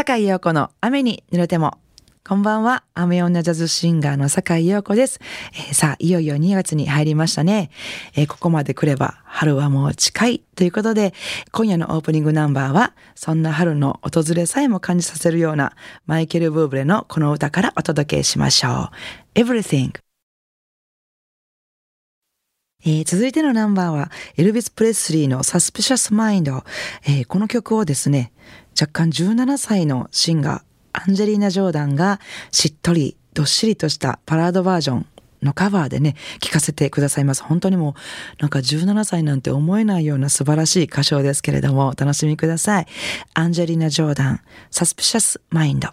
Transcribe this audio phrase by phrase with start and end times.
[0.00, 1.76] 坂井陽子の雨に濡れても。
[2.26, 2.84] こんばんは。
[2.94, 5.20] 雨女ジャズシンガーの坂井陽子です、
[5.52, 7.70] えー、さあ、いよいよ2月に入りましたね、
[8.16, 11.12] えー、ここまで来れば春はもう近いということで、
[11.52, 15.74] 今夜のオープニングナンバーは、そんな春の訪れさえも感じさせるような
[16.06, 18.88] マイケル・ブーブレのこの歌からお届けしましょ
[19.34, 19.38] う。
[19.38, 19.92] Everything。
[22.82, 26.64] えー、続いてのナンバーは、エルビス・プレスリーのサスペシャス・マインド。
[27.06, 28.32] えー、この曲をですね、
[28.80, 32.18] 若干17歳のシンガー、アンジェリーナ・ジョーダンが
[32.50, 35.06] しっとり、どっしりとしたパラードバージョン
[35.42, 37.42] のカバーでね、聴かせてくださいます。
[37.42, 37.94] 本当にもう、
[38.40, 42.86] なんか17歳なんて思えないような素晴らしい歌唱ですけれども、お楽しみください。
[43.34, 45.90] アンジェリーナ・ジョーダン、サスペシャス・マインド。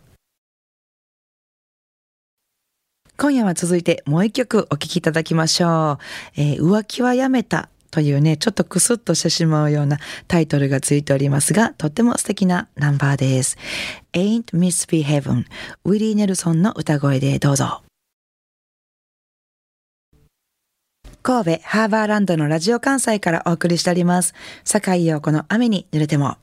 [3.17, 5.97] 今夜は続いてもう一曲お聴きいただきましょ
[6.37, 6.39] う。
[6.39, 13.57] えー、浮気はやめたというね、ちょっとクスッとしてしまうようなタイトルがついておりますが、とっても素敵なナンバーです。
[14.13, 15.45] Ain't Miss Be Heaven
[15.85, 17.83] ウィリー・ネルソンの歌声でどうぞ。
[21.23, 24.33] 神戸ハーバーランドのラジオ関西からお送りしております。
[24.63, 26.37] 坂井陽子の雨に濡れても。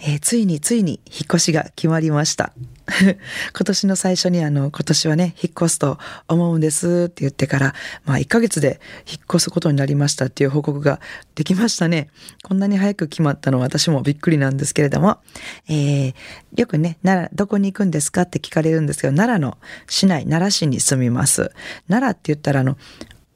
[0.00, 2.52] えー、ついについに引っ越しが決まりました。
[2.96, 3.16] 今
[3.64, 7.74] 年の最初にあの、今年はね、引っ越すと思うんですって言ってから、
[8.04, 8.80] まあ1ヶ月で
[9.10, 11.00] 引っ越すことになりましたっていう報告が
[11.34, 12.08] できましたね。
[12.44, 15.18] こんなに早く決まったのは私もびっくりなんですけれども、
[15.68, 16.14] えー、
[16.56, 19.58] よくね、奈良、どこに行くんですかって聞かれるんですけど、奈良の
[19.88, 21.50] 市内、奈良市に住みます。
[21.88, 22.78] 奈良って言ったらあの、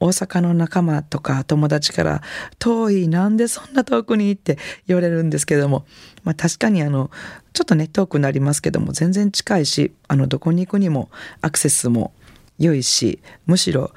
[0.01, 2.21] 大阪の仲間とか友達から
[2.57, 4.57] 遠いなんでそんな遠くにって
[4.87, 5.85] 言われるんですけども、
[6.23, 7.11] まあ確かにあの、
[7.53, 12.13] ちょっとね、遠くなりますけども全然近いし、あの、どこに行くにもアクセスも
[12.57, 13.91] 良いし、むしろ、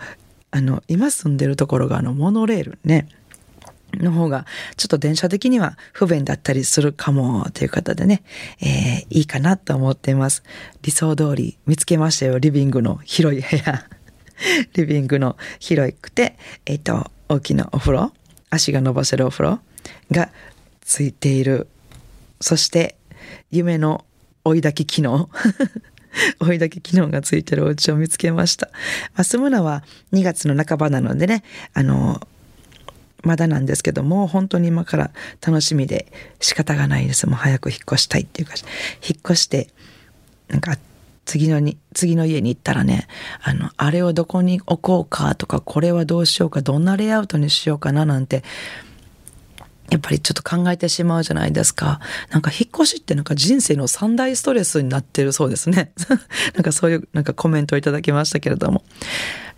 [0.51, 3.09] あの、今住んでるところがあの、モノレールね、
[3.95, 4.45] の方が、
[4.77, 8.23] ちょっと電車的には不便だったりするかも、という方でね、
[8.61, 10.43] えー、いいかなと思っています。
[10.83, 13.87] 理想通り見つけましたよ、リビングの広い部屋。
[14.75, 18.13] リビングの広くて、えっ、ー、と、大きなお風呂、
[18.51, 19.61] 足が伸ばせるお風呂
[20.11, 20.31] が
[20.81, 21.69] ついている。
[22.41, 22.97] そして、
[23.51, 24.05] 夢の
[24.45, 25.31] 追い炊き機能。
[26.39, 28.69] 追い炊き機能がついてるお家を見つけました。
[29.15, 29.83] まあ、住むのは
[30.13, 31.43] 2月の半ばなのでね、
[31.73, 32.21] あの、
[33.23, 35.11] まだなんですけども、本当に今から
[35.45, 37.27] 楽しみで仕方がないです。
[37.27, 38.55] もう早く引っ越したいっていうか、
[39.03, 39.71] 引っ越して、
[40.49, 40.77] なんか
[41.25, 43.07] 次のに、次の家に行ったらね、
[43.43, 48.43] あの、あれをどこに置こうかとか、これはどうしようか、どんなレイアウトにしようかななんて、
[49.91, 52.01] やっぱりちょっと考えてしまうじゃないですか。
[52.31, 55.93] なんか引っ越しってなんか人生の三大ストレスになってるそうですね。
[56.55, 58.83] なんかそういうなんかコメントをいただきましたけれども。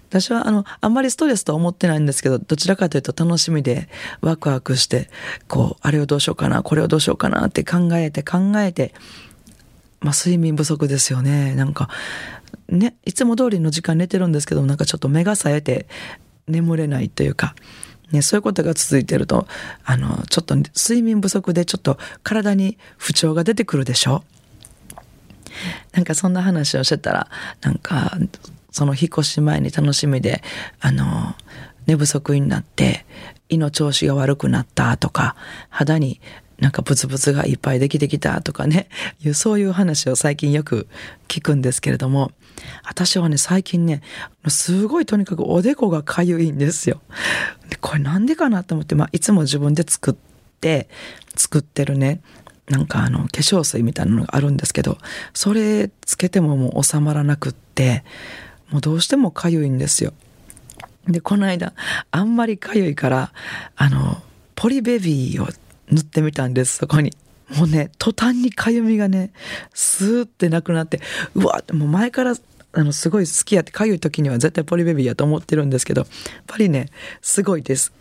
[0.08, 3.88] 私はあの、あんまりストレスとは思ってないんですけど、どちらかというと楽しみで
[4.20, 5.10] ワクワクして、
[5.48, 8.94] こう、あれをどうしようかな、これをどうしようかなって考えて考えて、
[10.00, 11.54] まあ、睡眠不足ですよね。
[11.54, 11.88] なんか、
[12.68, 15.86] ね、いつも通りの時間寝てるんですけど、なんかちょっと目が冴えて
[16.46, 17.54] 眠れないというか、
[18.12, 19.46] ね、そういうことが続いてると、
[19.84, 24.22] あの、ちょっと睡眠不足でちょっと体に不調が出てくるでしょ？
[25.92, 27.28] なんかそんな話をしてたら、
[27.62, 28.16] なんか、
[28.70, 30.42] その引っ越し前に楽しみで、
[30.80, 31.34] あの、
[31.86, 33.06] 寝不足になって、
[33.48, 35.34] 胃の調子が悪くなったとか、
[35.70, 36.20] 肌に
[36.58, 38.88] なんかブツブツがいっぱいできてきたとかね、
[39.34, 40.88] そういう話を最近よく
[41.28, 42.32] 聞くんですけれども、
[42.84, 44.02] 私はね、最近ね、
[44.48, 47.00] すごいとにかくおでこがかゆいんですよ。
[47.68, 50.14] でこれなんでかなと思って、まあ、いつも自分で作っ
[50.60, 50.88] て、
[51.36, 52.20] 作ってるね、
[52.68, 54.98] なんかあの、化粧水みたいなのがあるんですけど、
[55.34, 58.02] それつけてももう収まらなくって、
[58.70, 60.12] もうどうしてもかゆいんですよ。
[61.06, 61.74] で、この間、
[62.10, 63.32] あんまりかゆいから、
[63.76, 64.20] あの、
[64.56, 65.48] ポリベビーを
[65.90, 67.12] 塗ってみたんです、そこに。
[67.56, 69.32] もうね、途端にかゆみがね、
[69.72, 71.00] スーってなくなって、
[71.34, 72.34] うわってもう前から、
[72.72, 76.08] あの、すごい好きやって、かゆい時には絶対ポリベビーやと思ってるんですけど、やっ
[76.46, 76.90] ぱりね、
[77.22, 77.92] すごいです。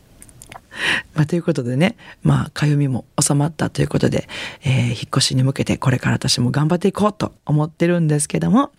[1.14, 4.28] まあ、ということでね、まあ、かゆみも収まったということで、
[4.64, 8.72] えー、引っ越しに向けてこれから私も頑張っていこうと思ってるんですけども、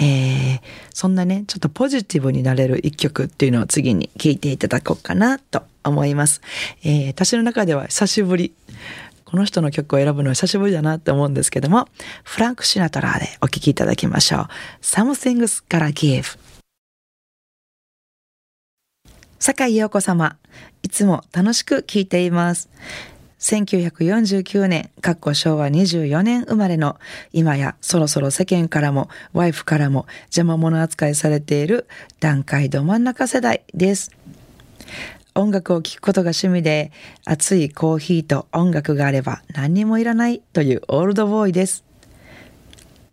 [0.00, 0.60] えー、
[0.92, 6.40] そんなね、ちょっとポジティブになれる一曲っていうのを次に聴いていただこうかなと思います。
[6.82, 8.52] えー、私の中では久しぶり。
[9.24, 11.88] この人の曲を選ぶのは久しぶりだなって思うんですけども、
[12.24, 14.48] フランク・シナトラーでお聴きいただきましょう。
[14.82, 16.49] Something's Gotta Give。
[19.42, 20.36] 坂井陽子様、
[20.82, 22.68] いつも楽しく聴いています。
[23.38, 26.98] 1949年、かっこ昭和24年生まれの、
[27.32, 31.88] 今やそろそろ世間からも、ワイフからも邪魔者扱いされている
[32.20, 34.10] 段階ど真ん中世代です。
[35.34, 36.92] 音楽を聴くことが趣味で、
[37.24, 41.82] 熱いコーヒーと音楽があれば何にもいらないというオールドボーイです。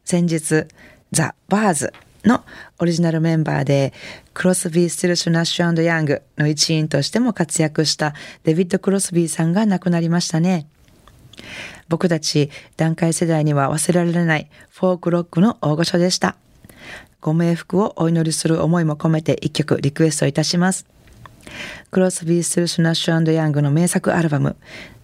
[0.03, 0.65] 先日、
[1.13, 1.93] ザ・バーズ
[2.27, 2.43] の
[2.77, 3.93] オリジナルメンバーで、
[4.33, 8.13] クロスビー・スティルス・ナッシュ&ヤングの一員としても活躍した
[8.43, 10.67] デビッド・クロスビーさんが亡くなりましたね。
[11.87, 16.35] 僕たち団塊世代には忘れられないフォークロックの大御所でした。
[17.21, 20.85] ご冥福をお祈りする思いも込めて一曲リクエストいたします。
[21.91, 24.55] クロスビー・ステルシュ・ナッシュヤングの名作アルバム、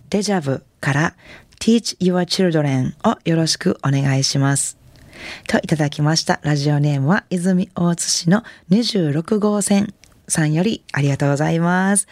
[0.10, 1.16] デジャブから
[1.60, 4.83] Teach Your Children をよろしくお願いします。
[5.48, 6.40] といただきました。
[6.44, 9.94] ラジオネームは泉大津市の26号線
[10.28, 12.08] さんよりありがとうございます。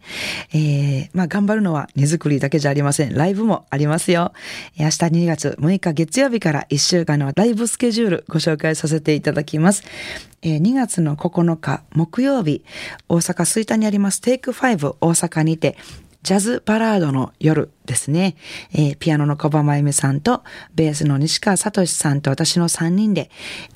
[0.54, 3.14] えー、まあ頑張るのは荷造りだけじゃありません。
[3.14, 4.32] ライブもありますよ。
[4.78, 9.82] 明日2月6日月曜日から1週間のライブスケジュールご紹介させていただきます。
[10.42, 12.62] えー、2月の9日木曜日、
[13.08, 15.76] 大阪吹田にありますテイク5大阪にて
[16.22, 18.36] ジャズバラードの夜ですね。
[18.72, 23.28] えー、ピアノの小浜真由美さんと、ベースの西川聡さんと私の3人で、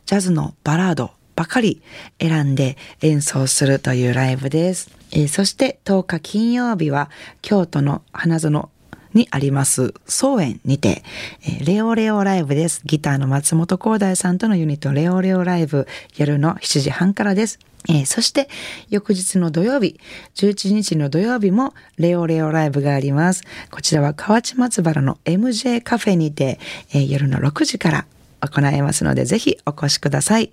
[0.05, 1.83] ジャズのバラードばかり
[2.21, 4.91] 選んで演奏するというライブです。
[5.11, 7.11] えー、そして10日金曜日は、
[7.43, 8.71] 京都の花園
[9.17, 11.03] にあります総園にて、
[11.43, 12.83] えー、レオレオライブです。
[12.85, 17.59] ギターの松本光大さんとのユニットレオレオライブ夜の7時半からです。
[17.89, 18.49] えー、そして
[18.91, 19.99] 翌日の土曜日、
[20.35, 23.43] 11日の土曜日もレオレオライブがあります。
[23.71, 26.61] こちらは河内松原の MJ カフェにて、
[26.93, 28.07] えー、夜の6時から
[28.49, 30.53] 行いますので、ぜひお越しください。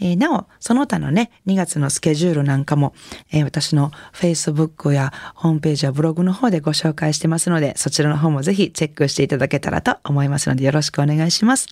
[0.00, 2.94] えー、なお、その他のね、2月のスケジュールなんかも、
[3.32, 11.68] えー、私の Facebook やホームページやブログの方でご紹介してますので、そちらの方もぜひチェックしていただけたらと思いますので、よろしくお願いします。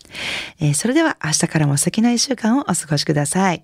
[0.60, 3.62] えー、それでは明日からも素敵な一週間をお過ごしください。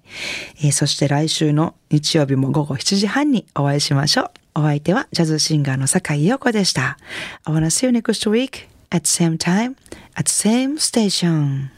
[0.63, 4.31] えそして来週の日曜日も午後7時半にお会いしましょう。
[4.61, 6.99] お相手はジャズシンガーの坂井陽子でした。
[7.45, 9.77] I wanna see you next week at same time
[10.15, 11.69] at same station.